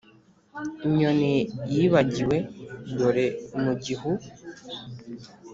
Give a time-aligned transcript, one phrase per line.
[0.87, 1.33] inyoni
[1.73, 2.37] yibagiwe.
[2.97, 3.25] dore!
[3.61, 4.11] mu gihu